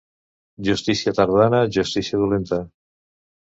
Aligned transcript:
Justícia 0.69 1.13
tardana, 1.21 1.61
justícia 1.77 2.23
dolenta. 2.25 2.63